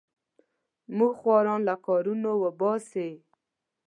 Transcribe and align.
موږ 0.97 1.13
خواران 1.21 1.61
له 1.69 1.75
کارونو 1.85 2.29
وباسې. 2.43 3.09